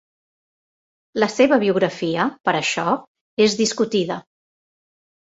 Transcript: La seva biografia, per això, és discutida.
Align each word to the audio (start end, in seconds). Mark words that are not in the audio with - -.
La 1.23 1.27
seva 1.33 1.59
biografia, 1.63 2.25
per 2.49 2.53
això, 2.59 2.85
és 3.47 3.57
discutida. 3.61 4.17